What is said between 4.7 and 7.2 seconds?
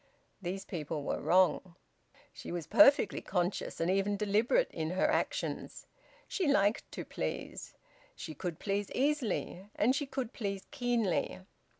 in her actions. She liked to